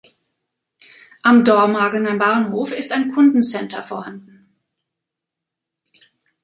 [1.21, 4.49] Am Dormagener Bahnhof ist ein Kundencenter vorhanden.